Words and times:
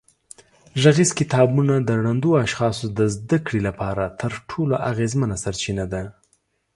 غږیز 0.81 1.11
کتابونه 1.19 1.75
د 1.87 1.89
ړندو 2.03 2.29
اشخاصو 2.45 2.85
د 2.97 2.99
زده 3.15 3.37
کړې 3.45 3.59
لپاره 3.67 4.03
تر 4.21 4.31
ټولو 4.49 4.75
اغېزمنه 4.91 5.35
سرچینه 5.43 5.85
ده. 5.93 6.03